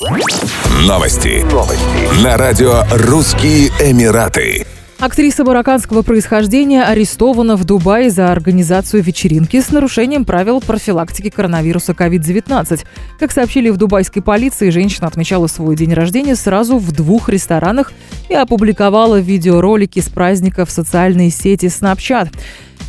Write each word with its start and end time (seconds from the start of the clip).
Новости. 0.00 1.44
Новости. 1.52 2.24
На 2.24 2.38
радио 2.38 2.84
«Русские 2.90 3.68
Эмираты». 3.80 4.66
Актриса 4.98 5.44
марокканского 5.44 6.00
происхождения 6.00 6.84
арестована 6.84 7.54
в 7.54 7.64
Дубае 7.64 8.08
за 8.08 8.32
организацию 8.32 9.02
вечеринки 9.02 9.60
с 9.60 9.70
нарушением 9.70 10.24
правил 10.24 10.62
профилактики 10.62 11.28
коронавируса 11.28 11.92
COVID-19. 11.92 12.82
Как 13.18 13.30
сообщили 13.30 13.68
в 13.68 13.76
дубайской 13.76 14.22
полиции, 14.22 14.70
женщина 14.70 15.06
отмечала 15.06 15.48
свой 15.48 15.76
день 15.76 15.92
рождения 15.92 16.34
сразу 16.34 16.78
в 16.78 16.92
двух 16.92 17.28
ресторанах 17.28 17.92
и 18.30 18.34
опубликовала 18.34 19.20
видеоролики 19.20 20.00
с 20.00 20.08
праздника 20.08 20.64
в 20.64 20.70
социальной 20.70 21.28
сети 21.28 21.66
Snapchat. 21.66 22.30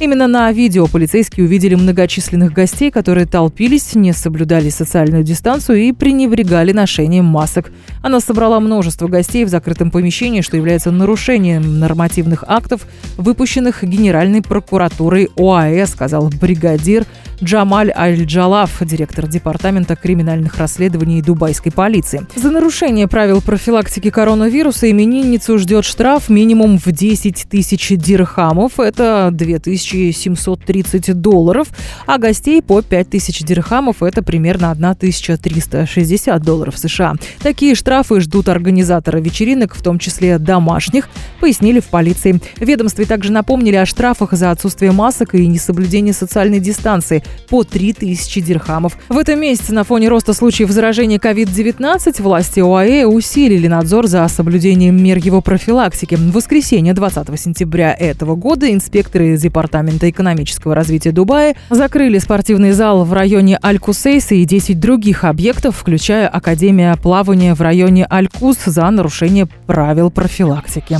Именно 0.02 0.25
на 0.25 0.52
видео 0.52 0.88
полицейские 0.88 1.45
увидели 1.45 1.75
многочисленных 1.75 2.54
гостей, 2.54 2.89
которые 2.89 3.27
толпились, 3.27 3.93
не 3.93 4.13
соблюдали 4.13 4.70
социальную 4.70 5.23
дистанцию 5.23 5.77
и 5.77 5.91
пренебрегали 5.91 6.71
ношением 6.71 7.25
масок. 7.25 7.71
Она 8.02 8.20
собрала 8.20 8.59
множество 8.59 9.07
гостей 9.07 9.45
в 9.45 9.49
закрытом 9.49 9.91
помещении, 9.91 10.41
что 10.41 10.57
является 10.57 10.90
нарушением 10.90 11.79
нормативных 11.79 12.43
актов, 12.48 12.88
выпущенных 13.16 13.84
Генеральной 13.84 14.41
прокуратурой 14.41 15.29
ОАЭ, 15.38 15.85
сказал 15.85 16.29
бригадир 16.29 17.05
Джамаль 17.44 17.91
Аль-Джалав, 17.95 18.81
директор 18.81 19.27
департамента 19.27 19.95
криминальных 19.95 20.58
расследований 20.58 21.22
дубайской 21.22 21.72
полиции. 21.72 22.26
За 22.36 22.52
нарушение 22.52 23.08
правил 23.08 23.41
профилактики 23.41 24.09
коронавируса 24.09 24.90
именинницу 24.90 25.58
ждет 25.58 25.85
штраф 25.85 26.30
минимум 26.30 26.77
в 26.77 26.91
10 26.91 27.48
тысяч 27.49 27.90
дирхамов. 27.90 28.80
Это 28.80 29.30
2000 29.32 30.12
1730 30.22 31.20
долларов, 31.20 31.68
а 32.05 32.18
гостей 32.18 32.62
по 32.62 32.82
5000 32.82 33.44
дирхамов– 33.44 34.02
это 34.04 34.21
примерно 34.23 34.71
1360 34.71 36.41
долларов 36.41 36.77
США. 36.77 37.16
Такие 37.41 37.76
штрафы 37.76 38.20
ждут 38.21 38.49
организатора 38.49 39.20
вечеринок, 39.20 39.76
в 39.76 39.82
том 39.82 39.99
числе 39.99 40.38
домашних, 40.38 41.10
пояснили 41.40 41.80
в 41.80 41.85
полиции. 41.85 42.40
В 42.58 42.62
ведомстве 42.62 43.05
также 43.05 43.32
напомнили 43.32 43.76
о 43.76 43.85
штрафах 43.85 44.34
за 44.34 44.52
отсутствие 44.52 44.91
масок 44.91 45.35
и 45.35 45.46
несоблюдение 45.48 46.13
социальной 46.13 46.60
дистанции 46.60 47.24
по 47.49 47.63
3000 47.63 48.41
дирхамов. 48.41 48.98
В 49.10 49.18
этом 49.18 49.40
месяце 49.40 49.74
на 49.74 49.84
фоне 49.84 50.07
роста 50.07 50.34
случаев 50.34 50.71
заражения 50.71 51.18
COVID-19 51.18 52.21
власти 52.21 52.60
ОАЭ 52.60 53.05
усилили 53.05 53.68
надзор 53.68 54.07
за 54.07 54.27
соблюдением 54.27 55.01
мер 55.01 55.18
его 55.18 55.41
профилактики. 55.41 56.15
В 56.15 56.32
воскресенье 56.32 56.93
20 56.93 57.40
сентября 57.40 57.93
этого 57.93 58.35
года 58.35 58.71
инспекторы 58.71 59.37
департамента 59.37 60.09
экономического 60.09 60.76
развития 60.76 61.12
Дубая 61.12 61.55
закрыли 61.70 62.18
спортивный 62.18 62.71
зал 62.71 63.04
в 63.04 63.13
районе 63.13 63.59
Аль-Кусейса 63.63 64.35
и 64.35 64.46
10 64.46 64.79
других 64.79 65.24
объектов, 65.24 65.78
включая 65.78 66.28
Академия 66.28 66.96
плавания 66.96 67.53
в 67.53 67.62
районе 67.62 68.07
Аль-Кус 68.09 68.57
за 68.66 68.90
нарушение 68.90 69.47
правил 69.68 70.09
профилактики. 70.09 70.97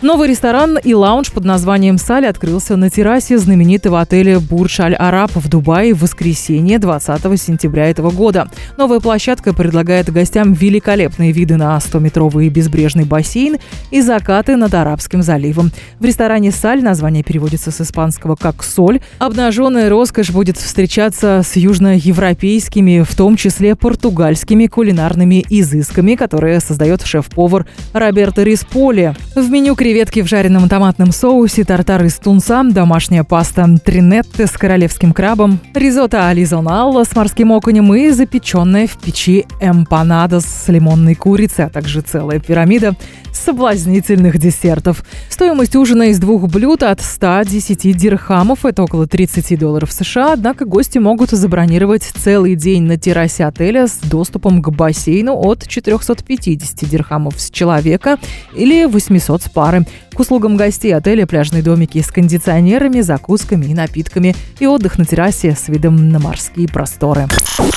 Новый 0.00 0.28
ресторан 0.28 0.78
и 0.78 0.94
лаунж 0.94 1.32
под 1.32 1.44
названием 1.44 1.98
«Саль» 1.98 2.26
открылся 2.26 2.76
на 2.76 2.88
террасе 2.88 3.36
знаменитого 3.36 4.00
отеля 4.00 4.38
«Бурдж 4.38 4.80
Аль-Араб» 4.80 5.32
в 5.34 5.48
Дубае 5.48 5.92
в 5.92 6.02
воскресенье 6.02 6.78
20 6.78 7.20
сентября 7.40 7.90
этого 7.90 8.12
года. 8.12 8.48
Новая 8.76 9.00
площадка 9.00 9.52
предлагает 9.52 10.12
гостям 10.12 10.52
великолепные 10.52 11.32
виды 11.32 11.56
на 11.56 11.76
100-метровый 11.78 12.48
безбрежный 12.48 13.06
бассейн 13.06 13.56
и 13.90 14.00
закаты 14.00 14.54
над 14.54 14.72
Арабским 14.72 15.20
заливом. 15.20 15.72
В 15.98 16.04
ресторане 16.04 16.52
«Саль» 16.52 16.80
название 16.80 17.24
переводится 17.24 17.72
с 17.72 17.80
испанского 17.80 18.36
как 18.36 18.62
«соль». 18.62 19.00
Обнаженная 19.18 19.88
роскошь 19.88 20.30
будет 20.30 20.58
встречаться 20.58 21.42
с 21.44 21.56
южноевропейскими, 21.56 23.02
в 23.02 23.16
том 23.16 23.34
числе 23.34 23.74
португальскими 23.74 24.68
кулинарными 24.68 25.44
изысками, 25.48 26.14
которые 26.14 26.60
создает 26.60 27.02
шеф-повар 27.02 27.66
Роберто 27.92 28.44
Рисполи. 28.44 29.16
В 29.34 29.50
меню 29.50 29.74
креветки 29.88 30.20
в 30.20 30.28
жареном 30.28 30.68
томатном 30.68 31.12
соусе, 31.12 31.64
тартар 31.64 32.04
из 32.04 32.16
тунца, 32.16 32.62
домашняя 32.62 33.24
паста 33.24 33.66
тринетте 33.82 34.46
с 34.46 34.50
королевским 34.50 35.14
крабом, 35.14 35.60
ризотто 35.72 36.28
ализоналла 36.28 37.04
с 37.04 37.16
морским 37.16 37.52
окунем 37.52 37.94
и 37.94 38.10
запеченная 38.10 38.86
в 38.86 38.98
печи 38.98 39.46
эмпанада 39.62 40.40
с 40.40 40.68
лимонной 40.68 41.14
курицей, 41.14 41.64
а 41.64 41.70
также 41.70 42.02
целая 42.02 42.38
пирамида 42.38 42.96
соблазнительных 43.32 44.38
десертов. 44.38 45.04
Стоимость 45.30 45.76
ужина 45.76 46.10
из 46.10 46.18
двух 46.18 46.48
блюд 46.48 46.82
от 46.82 47.00
110 47.00 47.96
дирхамов, 47.96 48.66
это 48.66 48.82
около 48.82 49.06
30 49.06 49.58
долларов 49.58 49.92
США, 49.92 50.34
однако 50.34 50.66
гости 50.66 50.98
могут 50.98 51.30
забронировать 51.30 52.02
целый 52.02 52.56
день 52.56 52.82
на 52.82 52.98
террасе 52.98 53.46
отеля 53.46 53.86
с 53.86 53.98
доступом 53.98 54.60
к 54.60 54.70
бассейну 54.70 55.34
от 55.34 55.66
450 55.66 56.88
дирхамов 56.88 57.40
с 57.40 57.50
человека 57.50 58.18
или 58.54 58.84
800 58.84 59.42
с 59.42 59.48
пары. 59.48 59.77
К 60.12 60.20
услугам 60.20 60.56
гостей 60.56 60.94
отеля 60.94 61.26
пляжные 61.26 61.62
домики 61.62 62.02
с 62.02 62.08
кондиционерами, 62.08 63.00
закусками 63.00 63.66
и 63.66 63.74
напитками. 63.74 64.34
И 64.58 64.66
отдых 64.66 64.98
на 64.98 65.04
террасе 65.04 65.54
с 65.54 65.68
видом 65.68 66.08
на 66.08 66.18
морские 66.18 66.66
просторы. 66.68 67.28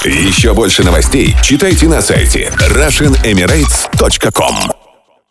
Еще 0.05 0.53
больше 0.53 0.83
новостей 0.83 1.35
читайте 1.43 1.87
на 1.87 2.01
сайте 2.01 2.51
RussianEmirates.com 2.69 4.80